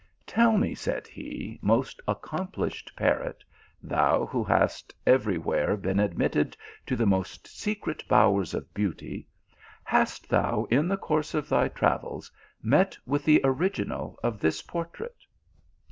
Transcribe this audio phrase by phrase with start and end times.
[0.25, 3.43] "Teil me," said he, "most accomplished parrot,
[3.83, 9.27] thou who hast every where been admitted to the most secret bowers of beauty,
[9.83, 12.31] hast thou in the course of thy travels
[12.63, 15.17] met with the original of this 1 portrait?"